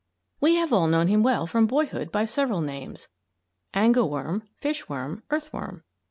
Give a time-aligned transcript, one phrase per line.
[0.39, 3.07] We have all known him well from boyhood by several names
[3.71, 5.83] angleworm, fishworm, earthworm.